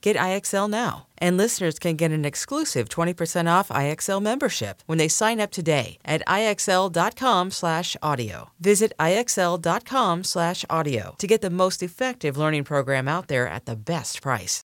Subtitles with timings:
[0.00, 1.06] Get IXL now.
[1.18, 5.98] And listeners can get an exclusive 20% off IXL membership when they sign up today
[6.04, 8.50] at IXL.com slash audio.
[8.58, 13.76] Visit IXL.com slash audio to get the most effective learning program out there at the
[13.76, 14.62] best price.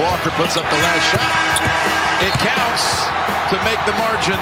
[0.00, 1.60] Walker puts up the last shot.
[2.24, 2.84] It counts
[3.48, 4.40] to make the margin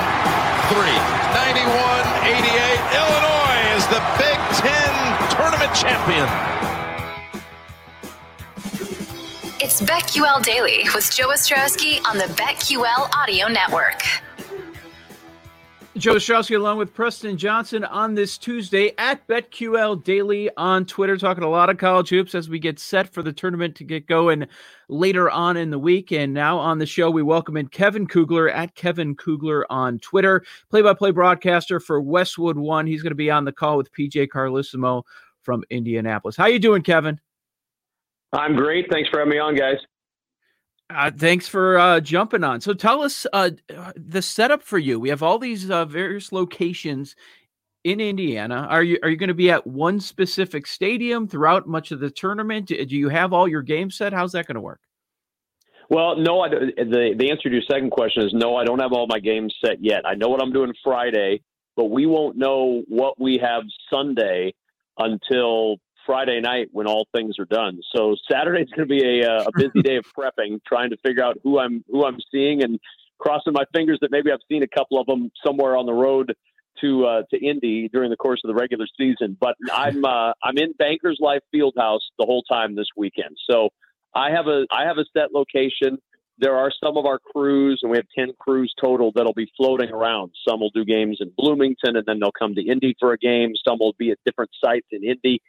[0.71, 0.99] three.
[1.35, 2.95] 91-88.
[2.95, 3.48] Illinois
[3.79, 4.91] is the Big Ten
[5.31, 6.27] tournament champion.
[9.61, 14.03] It's BetQL Daily with Joe Ostrowski on the BetQL Audio Network.
[15.99, 21.43] Joe Ostrowski along with Preston Johnson on this Tuesday at BetQL Daily on Twitter, talking
[21.43, 24.47] a lot of college hoops as we get set for the tournament to get going
[24.89, 26.13] later on in the week.
[26.13, 30.45] And now on the show, we welcome in Kevin Kugler at Kevin Kugler on Twitter,
[30.71, 32.87] play by play broadcaster for Westwood One.
[32.87, 35.03] He's going to be on the call with PJ Carlesimo
[35.43, 36.37] from Indianapolis.
[36.37, 37.19] How you doing, Kevin?
[38.33, 38.87] I'm great.
[38.89, 39.79] Thanks for having me on, guys.
[40.91, 42.61] Uh, thanks for uh, jumping on.
[42.61, 43.51] So tell us uh,
[43.95, 44.99] the setup for you.
[44.99, 47.15] We have all these uh, various locations
[47.85, 48.67] in Indiana.
[48.71, 52.11] Are you are you going to be at one specific stadium throughout much of the
[52.11, 52.67] tournament?
[52.69, 54.13] Do you have all your games set?
[54.13, 54.81] How's that going to work?
[55.91, 56.41] Well, no.
[56.41, 58.57] I, the the answer to your second question is no.
[58.57, 60.07] I don't have all my games set yet.
[60.07, 61.43] I know what I'm doing Friday,
[61.77, 64.55] but we won't know what we have Sunday
[64.99, 65.77] until
[66.09, 67.81] Friday night when all things are done.
[67.95, 71.23] So Saturday's going to be a, uh, a busy day of prepping, trying to figure
[71.23, 72.81] out who I'm who I'm seeing and
[73.19, 76.35] crossing my fingers that maybe I've seen a couple of them somewhere on the road
[76.81, 79.37] to uh, to Indy during the course of the regular season.
[79.39, 83.37] But I'm uh, I'm in Bankers Life Fieldhouse the whole time this weekend.
[83.49, 83.69] So
[84.15, 85.99] I have a I have a set location.
[86.41, 89.91] There are some of our crews, and we have ten crews total that'll be floating
[89.91, 90.31] around.
[90.49, 93.53] Some will do games in Bloomington, and then they'll come to Indy for a game.
[93.69, 95.43] Some will be at different sites in Indy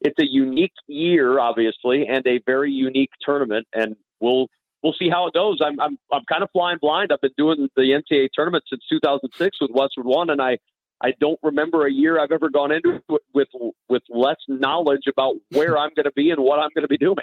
[0.00, 4.48] it's a unique year, obviously, and a very unique tournament, and we'll
[4.82, 5.60] we'll see how it goes.
[5.64, 7.12] I'm I'm I'm kind of flying blind.
[7.12, 10.58] I've been doing the NCAA tournament since 2006 with Westwood One, and I
[11.02, 13.48] I don't remember a year I've ever gone into it with
[13.88, 16.98] with less knowledge about where I'm going to be and what I'm going to be
[16.98, 17.16] doing.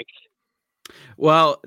[1.17, 1.61] Well,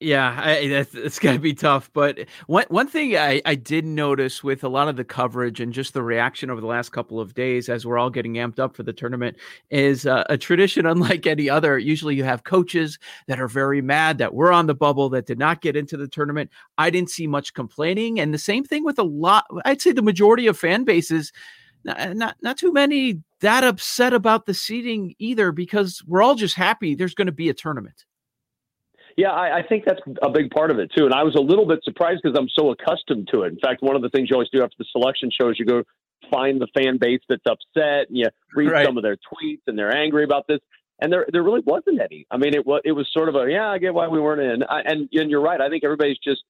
[0.00, 1.90] yeah, I, it's, it's going to be tough.
[1.92, 5.74] But one one thing I, I did notice with a lot of the coverage and
[5.74, 8.74] just the reaction over the last couple of days as we're all getting amped up
[8.74, 9.36] for the tournament
[9.68, 11.78] is uh, a tradition unlike any other.
[11.78, 15.38] Usually, you have coaches that are very mad that we're on the bubble that did
[15.38, 16.50] not get into the tournament.
[16.78, 19.44] I didn't see much complaining, and the same thing with a lot.
[19.66, 21.30] I'd say the majority of fan bases.
[21.82, 26.54] Not, not not too many that upset about the seating either because we're all just
[26.54, 28.04] happy there's going to be a tournament.
[29.16, 31.04] Yeah, I, I, think that's a big part of it too.
[31.04, 33.52] And I was a little bit surprised because I'm so accustomed to it.
[33.52, 35.64] In fact, one of the things you always do after the selection show is you
[35.64, 35.82] go
[36.30, 38.86] find the fan base that's upset and you read right.
[38.86, 40.60] some of their tweets and they're angry about this.
[41.00, 42.26] And there, there really wasn't any.
[42.30, 44.42] I mean, it was, it was sort of a, yeah, I get why we weren't
[44.42, 44.62] in.
[44.62, 45.60] I, and, and you're right.
[45.60, 46.42] I think everybody's just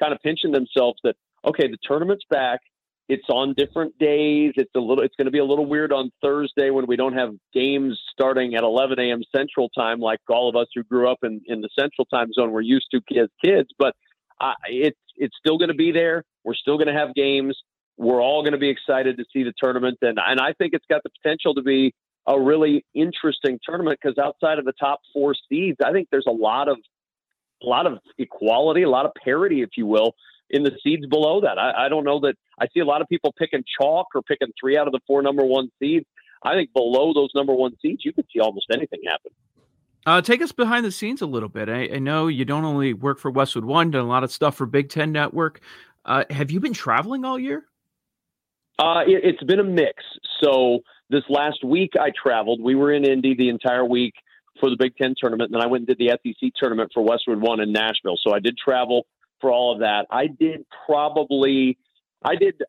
[0.00, 1.14] kind of pinching themselves that,
[1.44, 2.60] okay, the tournament's back.
[3.08, 4.52] It's on different days.
[4.56, 5.04] It's a little.
[5.04, 8.54] It's going to be a little weird on Thursday when we don't have games starting
[8.54, 9.22] at 11 a.m.
[9.34, 12.50] Central Time, like all of us who grew up in, in the Central Time Zone
[12.50, 13.68] were used to as kids.
[13.78, 13.94] But
[14.40, 16.24] uh, it's it's still going to be there.
[16.44, 17.56] We're still going to have games.
[17.96, 20.86] We're all going to be excited to see the tournament, and and I think it's
[20.88, 21.94] got the potential to be
[22.26, 26.32] a really interesting tournament because outside of the top four seeds, I think there's a
[26.32, 26.78] lot of
[27.62, 30.14] a lot of equality, a lot of parity, if you will,
[30.54, 31.58] in the seeds below that.
[31.58, 34.48] I, I don't know that I see a lot of people picking chalk or picking
[34.58, 36.06] three out of the four number one seeds.
[36.42, 39.32] I think below those number one seeds, you could see almost anything happen.
[40.06, 41.68] Uh, take us behind the scenes a little bit.
[41.68, 44.54] I, I, know you don't only work for Westwood One, done a lot of stuff
[44.54, 45.60] for Big Ten Network.
[46.04, 47.64] Uh, have you been traveling all year?
[48.78, 50.02] Uh, it, it's been a mix.
[50.42, 52.60] So this last week I traveled.
[52.60, 54.12] We were in Indy the entire week
[54.60, 57.02] for the Big Ten tournament, and then I went and did the SEC tournament for
[57.02, 58.18] Westwood One in Nashville.
[58.22, 59.06] So I did travel
[59.44, 60.06] for all of that.
[60.10, 61.76] I did probably,
[62.24, 62.62] I did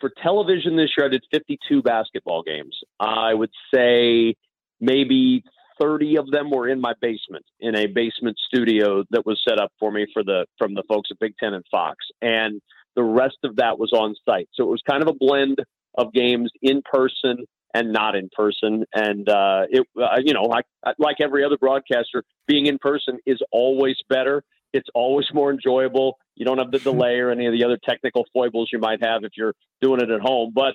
[0.00, 2.76] for television this year, I did 52 basketball games.
[2.98, 4.34] I would say
[4.80, 5.44] maybe
[5.80, 9.70] 30 of them were in my basement in a basement studio that was set up
[9.78, 12.60] for me for the from the folks at Big Ten and Fox, and
[12.96, 14.48] the rest of that was on site.
[14.54, 15.58] So it was kind of a blend
[15.96, 18.84] of games in person and not in person.
[18.92, 20.64] And uh, it, uh, you know, like
[20.98, 24.42] like every other broadcaster, being in person is always better
[24.72, 26.18] it's always more enjoyable.
[26.36, 29.24] You don't have the delay or any of the other technical foibles you might have
[29.24, 30.52] if you're doing it at home.
[30.54, 30.74] But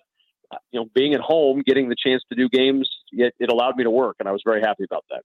[0.51, 3.77] uh, you know, being at home, getting the chance to do games, it, it allowed
[3.77, 5.21] me to work, and I was very happy about that.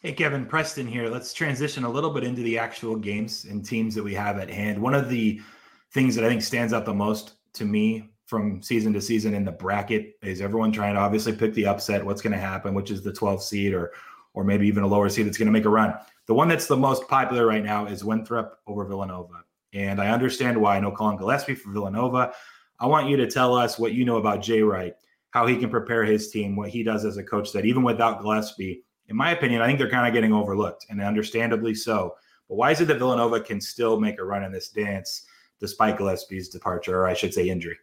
[0.00, 1.08] Hey, Kevin Preston here.
[1.08, 4.50] Let's transition a little bit into the actual games and teams that we have at
[4.50, 4.80] hand.
[4.80, 5.40] One of the
[5.92, 9.44] things that I think stands out the most to me from season to season in
[9.44, 12.90] the bracket is everyone trying to obviously pick the upset, what's going to happen, which
[12.90, 13.92] is the 12th seed or
[14.34, 15.94] or maybe even a lower seed that's going to make a run.
[16.26, 19.44] The one that's the most popular right now is Winthrop over Villanova.
[19.72, 20.76] And I understand why.
[20.76, 22.32] I know Collin Gillespie for Villanova.
[22.80, 24.94] I want you to tell us what you know about Jay Wright,
[25.30, 28.20] how he can prepare his team, what he does as a coach that even without
[28.20, 32.14] Gillespie, in my opinion, I think they're kind of getting overlooked and understandably so.
[32.48, 35.26] But why is it that Villanova can still make a run in this dance
[35.60, 37.78] despite Gillespie's departure, or I should say injury?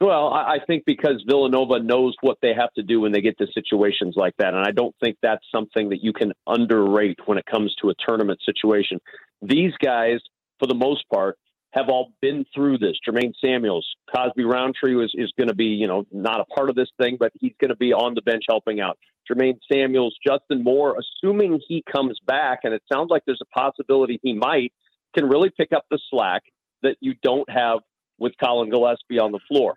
[0.00, 3.46] Well, I think because Villanova knows what they have to do when they get to
[3.52, 4.54] situations like that.
[4.54, 7.94] And I don't think that's something that you can underrate when it comes to a
[8.06, 8.98] tournament situation.
[9.42, 10.20] These guys,
[10.58, 11.36] for the most part,
[11.72, 12.96] have all been through this.
[13.06, 16.76] Jermaine Samuels, Cosby Roundtree is, is going to be, you know, not a part of
[16.76, 18.98] this thing, but he's going to be on the bench helping out.
[19.30, 24.18] Jermaine Samuels, Justin Moore, assuming he comes back, and it sounds like there's a possibility
[24.22, 24.72] he might,
[25.14, 26.42] can really pick up the slack
[26.82, 27.80] that you don't have
[28.18, 29.76] with Collin Gillespie on the floor.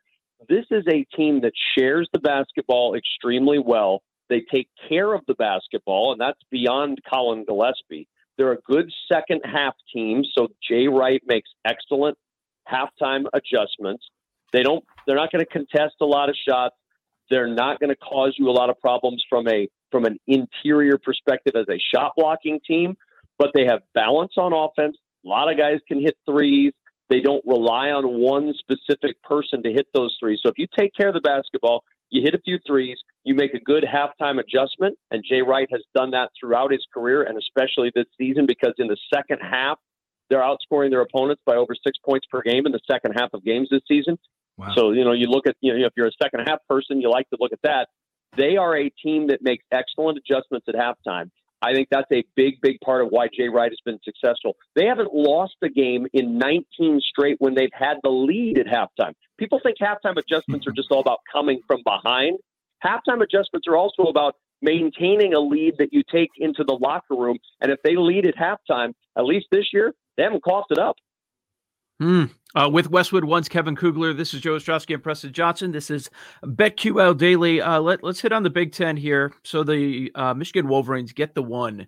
[0.50, 4.02] This is a team that shares the basketball extremely well.
[4.30, 8.08] They take care of the basketball, and that's beyond Collin Gillespie.
[8.38, 12.18] They're a good second half team, so Jay Wright makes excellent
[12.72, 14.04] halftime adjustments.
[14.52, 16.76] They don't they're not going to contest a lot of shots.
[17.30, 20.98] They're not going to cause you a lot of problems from a from an interior
[20.98, 22.96] perspective as a shot blocking team,
[23.38, 24.98] but they have balance on offense.
[25.26, 26.74] A lot of guys can hit threes.
[27.14, 30.40] They don't rely on one specific person to hit those threes.
[30.42, 33.54] So if you take care of the basketball, you hit a few threes, you make
[33.54, 34.98] a good halftime adjustment.
[35.12, 38.88] And Jay Wright has done that throughout his career and especially this season because in
[38.88, 39.78] the second half,
[40.32, 43.46] they're outscoring their opponents by over six points per game in the second half of
[43.46, 44.18] games this season.
[44.58, 44.74] Wow.
[44.76, 47.12] So, you know, you look at, you know, if you're a second half person, you
[47.12, 47.90] like to look at that.
[48.36, 51.30] They are a team that makes excellent adjustments at halftime.
[51.64, 54.58] I think that's a big, big part of why Jay Wright has been successful.
[54.76, 59.14] They haven't lost a game in 19 straight when they've had the lead at halftime.
[59.38, 62.38] People think halftime adjustments are just all about coming from behind.
[62.84, 67.38] Halftime adjustments are also about maintaining a lead that you take into the locker room.
[67.62, 70.98] And if they lead at halftime, at least this year, they haven't coughed it up.
[72.00, 72.26] Hmm.
[72.56, 75.72] Uh, with Westwood One's Kevin Kugler, this is Joe Ostrowski and Preston Johnson.
[75.72, 76.10] This is
[76.44, 77.62] BetQL Daily.
[77.62, 79.34] Uh, let, us hit on the Big Ten here.
[79.44, 81.88] So the uh, Michigan Wolverines get the one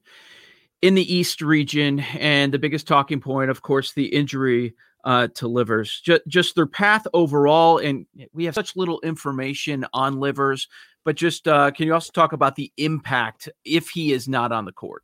[0.82, 5.48] in the East region, and the biggest talking point, of course, the injury uh, to
[5.48, 6.02] Livers.
[6.02, 10.68] Just, just their path overall, and we have such little information on Livers.
[11.04, 14.66] But just uh, can you also talk about the impact if he is not on
[14.66, 15.04] the court?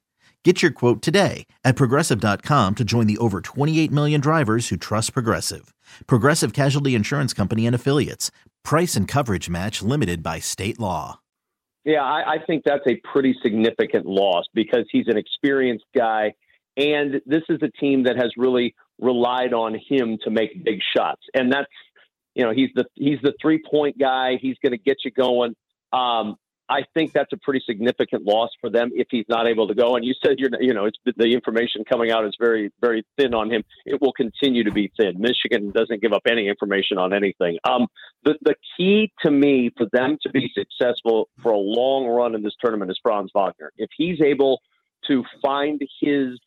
[0.43, 5.13] Get your quote today at progressive.com to join the over 28 million drivers who trust
[5.13, 5.73] Progressive.
[6.07, 8.31] Progressive Casualty Insurance Company and Affiliates.
[8.63, 11.19] Price and coverage match limited by state law.
[11.83, 16.33] Yeah, I, I think that's a pretty significant loss because he's an experienced guy.
[16.77, 21.21] And this is a team that has really relied on him to make big shots.
[21.33, 21.71] And that's,
[22.33, 24.37] you know, he's the he's the three point guy.
[24.41, 25.55] He's going to get you going.
[25.91, 26.35] Um,
[26.71, 29.97] I think that's a pretty significant loss for them if he's not able to go.
[29.97, 33.33] And you said you're, you know, it's the information coming out is very, very thin
[33.33, 33.63] on him.
[33.85, 35.19] It will continue to be thin.
[35.19, 37.57] Michigan doesn't give up any information on anything.
[37.65, 37.87] Um,
[38.23, 42.41] the the key to me for them to be successful for a long run in
[42.41, 43.71] this tournament is Franz Wagner.
[43.77, 44.61] If he's able
[45.07, 46.39] to find his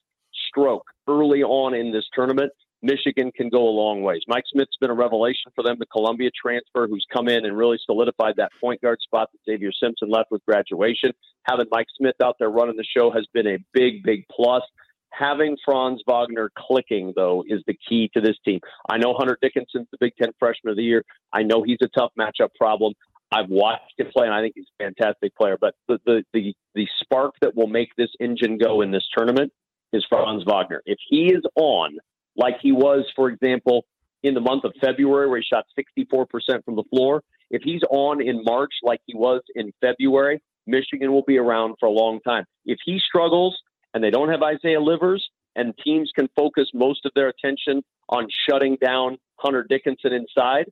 [0.49, 2.51] stroke early on in this tournament,
[2.85, 4.21] Michigan can go a long ways.
[4.29, 7.79] Mike Smith's been a revelation for them, the Columbia transfer, who's come in and really
[7.85, 11.11] solidified that point guard spot that Xavier Simpson left with graduation.
[11.45, 14.63] Having Mike Smith out there running the show has been a big, big plus.
[15.11, 18.61] Having Franz Wagner clicking, though, is the key to this team.
[18.89, 21.05] I know Hunter Dickinson's the Big Ten Freshman of the Year.
[21.33, 22.93] I know he's a tough matchup problem.
[23.33, 25.57] I've watched him play, and I think he's a fantastic player.
[25.59, 29.53] But the, the, the, the spark that will make this engine go in this tournament
[29.93, 30.83] is Franz Wagner.
[30.85, 31.97] If he is on,
[32.37, 33.85] like he was, for example,
[34.23, 37.23] in the month of February, where he shot 64% from the floor.
[37.51, 41.87] If he's on in March, like he was in February, Michigan will be around for
[41.87, 42.45] a long time.
[42.65, 43.57] If he struggles
[43.93, 48.29] and they don't have Isaiah Livers and teams can focus most of their attention on
[48.49, 50.71] shutting down Hunter Dickinson inside,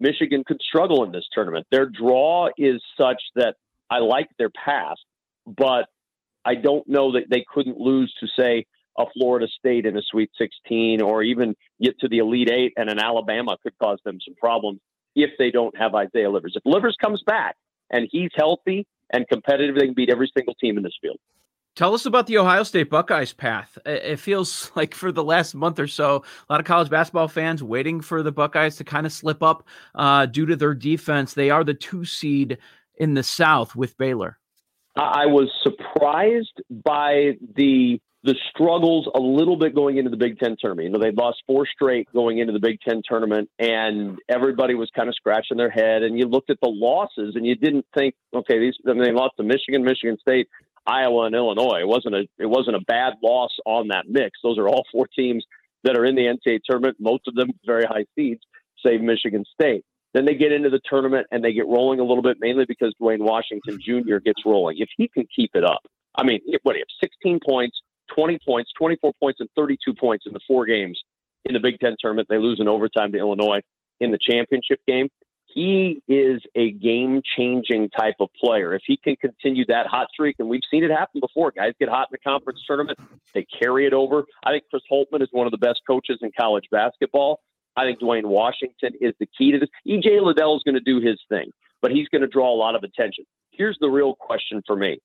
[0.00, 1.66] Michigan could struggle in this tournament.
[1.70, 3.56] Their draw is such that
[3.90, 4.96] I like their pass,
[5.46, 5.86] but
[6.44, 8.66] I don't know that they couldn't lose to, say,
[8.98, 12.88] a Florida State in a Sweet 16 or even get to the Elite Eight, and
[12.88, 14.80] an Alabama could cause them some problems
[15.14, 16.54] if they don't have Isaiah Livers.
[16.56, 17.56] If Livers comes back
[17.90, 21.18] and he's healthy and competitive, they can beat every single team in this field.
[21.76, 23.76] Tell us about the Ohio State Buckeyes path.
[23.84, 27.62] It feels like for the last month or so, a lot of college basketball fans
[27.62, 31.34] waiting for the Buckeyes to kind of slip up uh, due to their defense.
[31.34, 32.58] They are the two seed
[32.96, 34.38] in the South with Baylor.
[34.96, 40.56] I was surprised by the the struggles a little bit going into the Big Ten
[40.58, 40.86] tournament.
[40.86, 44.90] You know, they'd lost four straight going into the Big Ten tournament, and everybody was
[44.96, 46.02] kind of scratching their head.
[46.02, 48.74] And you looked at the losses, and you didn't think, okay, these.
[48.88, 50.48] I mean, they lost to Michigan, Michigan State,
[50.86, 51.80] Iowa, and Illinois.
[51.80, 54.38] It wasn't a it wasn't a bad loss on that mix.
[54.42, 55.44] Those are all four teams
[55.82, 56.96] that are in the NCAA tournament.
[56.98, 58.40] Most of them very high seeds,
[58.84, 59.84] save Michigan State.
[60.14, 62.94] Then they get into the tournament and they get rolling a little bit, mainly because
[62.98, 64.16] Duane Washington Jr.
[64.24, 64.78] gets rolling.
[64.78, 65.82] If he can keep it up,
[66.16, 67.10] I mean, what do you have?
[67.10, 67.80] 16 points,
[68.14, 71.00] 20 points, 24 points, and 32 points in the four games
[71.44, 72.28] in the Big Ten tournament.
[72.28, 73.60] They lose in overtime to Illinois
[74.00, 75.08] in the championship game.
[75.46, 78.74] He is a game changing type of player.
[78.74, 81.88] If he can continue that hot streak, and we've seen it happen before, guys get
[81.88, 82.98] hot in the conference tournament,
[83.34, 84.24] they carry it over.
[84.44, 87.40] I think Chris Holtmann is one of the best coaches in college basketball.
[87.76, 89.68] I think Duane Washington is the key to this.
[89.86, 92.74] EJ Liddell is going to do his thing, but he's going to draw a lot
[92.74, 93.24] of attention.
[93.50, 94.98] Here's the real question for me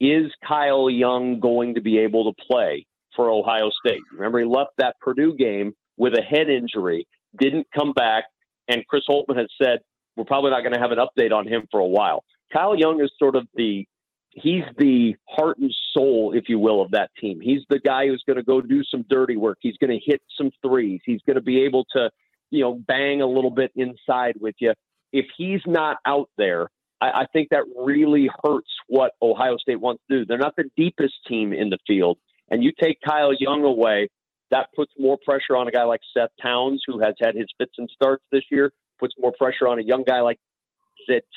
[0.00, 4.02] is Kyle Young going to be able to play for Ohio State?
[4.12, 7.06] Remember, he left that Purdue game with a head injury,
[7.38, 8.24] didn't come back,
[8.68, 9.78] and Chris Holtmann has said
[10.16, 12.24] we're probably not going to have an update on him for a while.
[12.52, 13.86] Kyle Young is sort of the
[14.30, 17.40] he's the heart and soul, if you will, of that team.
[17.40, 19.58] He's the guy who's going to go do some dirty work.
[19.60, 21.00] He's going to hit some threes.
[21.04, 22.10] He's going to be able to,
[22.50, 24.74] you know, bang a little bit inside with you.
[25.12, 26.68] If he's not out there,
[27.00, 30.26] I, I think that really hurts what Ohio State wants to do.
[30.26, 32.18] They're not the deepest team in the field,
[32.50, 34.08] and you take Kyle Young away,
[34.50, 37.72] that puts more pressure on a guy like Seth Towns, who has had his fits
[37.78, 38.72] and starts this year.
[38.98, 40.38] Puts more pressure on a young guy like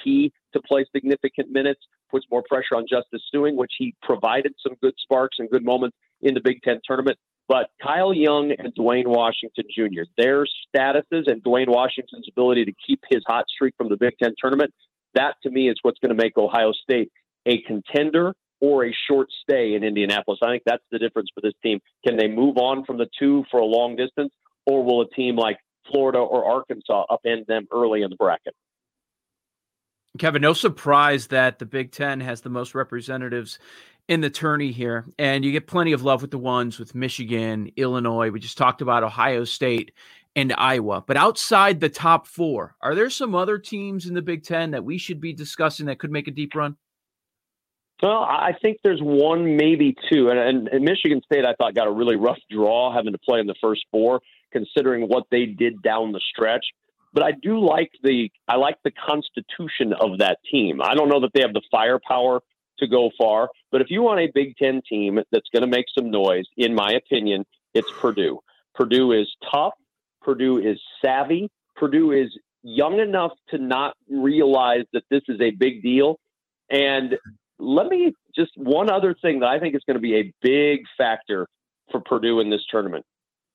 [0.03, 1.81] Key to play significant minutes.
[2.09, 5.95] Puts more pressure on Justice Sueing, which he provided some good sparks and good moments
[6.21, 7.17] in the Big Ten tournament.
[7.47, 13.01] But Kyle Young and Duane Washington Jr., their statuses and Duane Washington's ability to keep
[13.09, 14.73] his hot streak from the Big Ten tournament
[15.15, 17.11] that to me is what's going to make Ohio State
[17.45, 20.39] a contender or a short stay in Indianapolis.
[20.43, 21.79] I think that's the difference for this team.
[22.05, 24.31] Can they move on from the two for a long distance,
[24.65, 25.57] or will a team like
[25.89, 28.53] Florida or Arkansas upend them early in the bracket?
[30.17, 33.59] Kevin, no surprise that the Big Ten has the most representatives
[34.09, 37.71] in the tourney here, and you get plenty of love with the ones with Michigan,
[37.77, 38.31] Illinois.
[38.31, 39.93] We just talked about Ohio State
[40.35, 41.03] and Iowa.
[41.05, 44.83] But outside the top four, are there some other teams in the Big Ten that
[44.83, 46.77] we should be discussing that could make a deep run?
[48.01, 51.87] Well, I think there's one, maybe two, and, and, and, Michigan State I thought got
[51.87, 54.21] a really rough draw having to play in the first four,
[54.53, 56.65] considering what they did down the stretch.
[57.11, 60.81] But I do like the I like the constitution of that team.
[60.81, 62.39] I don't know that they have the firepower
[62.77, 65.85] to go far, but if you want a Big Ten team that's going to make
[65.93, 68.39] some noise, in my opinion, it's Purdue.
[68.75, 69.73] Purdue is tough.
[70.29, 71.49] Purdue is savvy.
[71.75, 72.29] Purdue is
[72.61, 76.19] young enough to not realize that this is a big deal.
[76.69, 77.15] And
[77.57, 80.81] let me just one other thing that I think is going to be a big
[80.99, 81.47] factor
[81.91, 83.05] for Purdue in this tournament.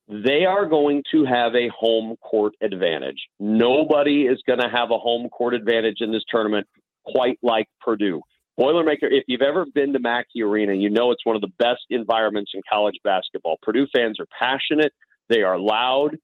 [0.08, 3.22] They are going to have a home court advantage.
[3.38, 6.66] Nobody is going to have a home court advantage in this tournament
[7.06, 8.20] quite like Purdue.
[8.58, 11.82] Boilermaker, if you've ever been to Mackey Arena, you know it's one of the best
[11.90, 13.58] environments in college basketball.
[13.62, 14.92] Purdue fans are passionate,
[15.28, 16.16] they are loud.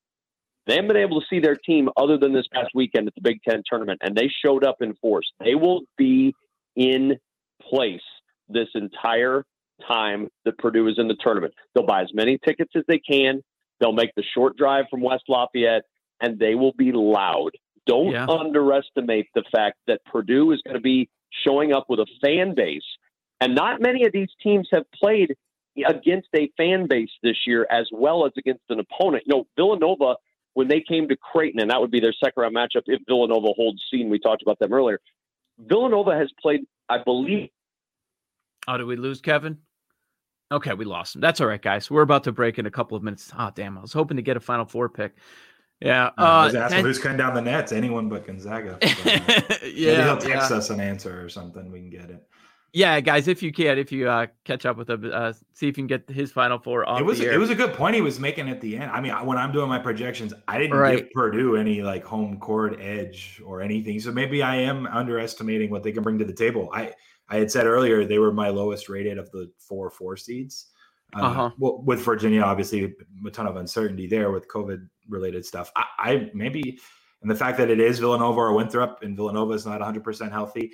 [0.71, 3.21] They haven't been able to see their team other than this past weekend at the
[3.23, 5.29] Big Ten tournament, and they showed up in force.
[5.45, 6.33] They will be
[6.77, 7.19] in
[7.69, 8.01] place
[8.49, 9.45] this entire
[9.89, 11.55] time that Purdue is in the tournament.
[11.75, 13.43] They'll buy as many tickets as they can.
[13.81, 15.83] They'll make the short drive from West Lafayette,
[16.21, 17.51] and they will be loud.
[17.89, 18.27] Don't yeah.
[18.29, 21.09] underestimate the fact that Purdue is going to be
[21.45, 22.87] showing up with a fan base.
[23.41, 25.35] And not many of these teams have played
[25.85, 29.25] against a fan base this year as well as against an opponent.
[29.27, 30.15] You know, Villanova,
[30.61, 33.49] when they came to Creighton, and that would be their second round matchup if Villanova
[33.57, 35.01] holds scene, we talked about them earlier.
[35.59, 37.49] Villanova has played, I believe.
[38.69, 39.57] Oh, did we lose Kevin?
[40.53, 41.23] Okay, we lost him.
[41.23, 41.91] That's all right, guys.
[41.91, 43.33] We're about to break in a couple of minutes.
[43.39, 43.79] Oh, damn.
[43.79, 45.15] I was hoping to get a Final Four pick.
[45.81, 46.09] Yeah.
[46.19, 47.73] Uh, I was asking and, who's cutting down the nets.
[47.73, 48.77] Anyone but Gonzaga.
[48.83, 49.47] yeah.
[49.63, 50.57] Maybe he'll text yeah.
[50.59, 51.73] us an answer or something.
[51.73, 52.23] We can get it.
[52.73, 55.77] Yeah, guys, if you can, if you uh, catch up with him, uh, see if
[55.77, 57.01] you can get his final four on.
[57.01, 58.91] It was it was a good point he was making at the end.
[58.93, 60.99] I mean, when I'm doing my projections, I didn't right.
[60.99, 63.99] give Purdue any like home court edge or anything.
[63.99, 66.71] So maybe I am underestimating what they can bring to the table.
[66.73, 66.93] I
[67.29, 70.67] I had said earlier they were my lowest rated of the four four seeds.
[71.17, 71.51] Uh, uh-huh.
[71.59, 72.95] well, with Virginia, obviously
[73.27, 75.73] a ton of uncertainty there with COVID related stuff.
[75.75, 76.79] I, I, maybe,
[77.23, 80.31] and the fact that it is Villanova or Winthrop, and Villanova is not 100 percent
[80.33, 80.71] healthy.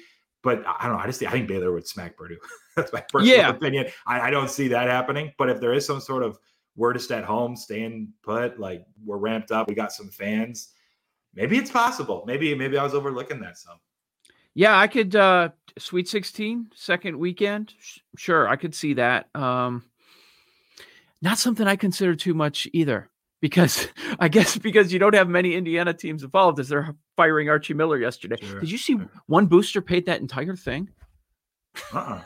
[0.47, 1.03] But I don't know.
[1.03, 2.38] I just think, I think Baylor would smack Purdue.
[2.77, 3.49] That's my personal yeah.
[3.49, 3.87] opinion.
[4.07, 5.33] I, I, don't see that happening.
[5.38, 6.38] But if there is some sort of
[6.77, 10.68] we're just at home, staying put, like we're ramped up, we got some fans.
[11.35, 12.23] Maybe it's possible.
[12.29, 13.79] Maybe maybe I was overlooking that some.
[14.55, 17.75] Yeah, I could uh Sweet 16 second weekend.
[18.16, 19.35] Sure, I could see that.
[19.35, 19.83] Um
[21.23, 25.55] not something I consider too much either, because I guess because you don't have many
[25.55, 28.37] Indiana teams involved as they're firing Archie Miller yesterday.
[28.40, 30.90] Sure, Did you see one booster paid that entire thing?
[31.92, 32.20] Uh-uh.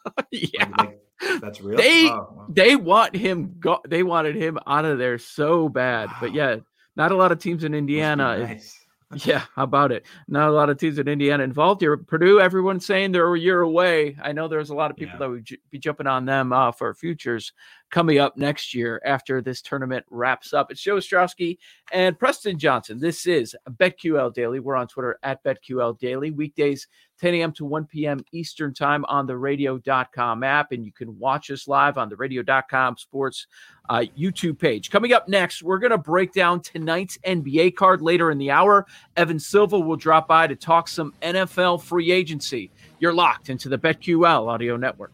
[0.30, 0.68] yeah.
[0.78, 1.00] Like,
[1.40, 1.78] that's real.
[1.78, 2.46] They oh, wow.
[2.48, 6.08] they want him go they wanted him out of there so bad.
[6.08, 6.16] Wow.
[6.20, 6.56] But yeah,
[6.94, 8.38] not a lot of teams in Indiana.
[8.38, 8.82] Nice.
[9.24, 10.04] Yeah, how about it?
[10.26, 11.96] Not a lot of teams in Indiana involved here.
[11.96, 14.16] Purdue, everyone's saying they're a year away.
[14.20, 15.18] I know there's a lot of people yeah.
[15.20, 17.52] that would j- be jumping on them uh, for futures
[17.90, 20.70] coming up next year after this tournament wraps up.
[20.70, 21.58] It's Joe Ostrowski
[21.92, 22.98] and Preston Johnson.
[22.98, 24.60] This is BetQL Daily.
[24.60, 26.88] We're on Twitter at BetQL Daily, weekdays
[27.20, 27.52] 10 a.m.
[27.52, 28.20] to 1 p.m.
[28.32, 30.72] Eastern Time on the radio.com app.
[30.72, 33.46] And you can watch us live on the radio.com sports
[33.88, 34.90] uh, YouTube page.
[34.90, 38.86] Coming up next, we're going to break down tonight's NBA card later in the hour.
[39.16, 42.70] Evan Silva will drop by to talk some NFL free agency.
[42.98, 45.12] You're locked into the BetQL audio network.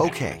[0.00, 0.40] Okay,